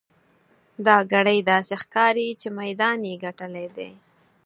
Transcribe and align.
دا 0.85 0.97
ګړی 1.11 1.37
داسې 1.51 1.73
ښکاري 1.81 2.27
چې 2.41 2.47
میدان 2.59 2.99
یې 3.09 3.15
ګټلی 3.25 3.67
دی. 3.77 3.91